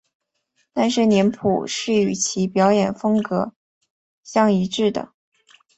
[0.73, 3.53] 但是脸谱是与其表演风格
[4.23, 5.13] 相一致的。